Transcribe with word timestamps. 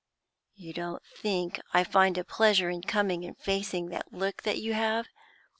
You 0.55 0.73
don't 0.73 1.03
think 1.05 1.59
I 1.75 1.83
find 1.83 2.17
a 2.17 2.23
pleasure 2.23 2.71
in 2.71 2.81
coming 2.81 3.23
and 3.23 3.37
facing 3.37 3.89
that 3.89 4.11
look 4.11 4.41
you 4.47 4.73
have? 4.73 5.05